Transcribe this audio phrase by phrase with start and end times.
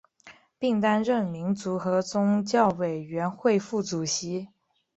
[0.57, 4.47] 并担任民族和宗教委员会副主任。